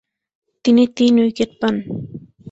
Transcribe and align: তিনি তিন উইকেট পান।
তিনি 0.65 0.83
তিন 0.97 1.13
উইকেট 1.23 1.51
পান। 1.61 1.75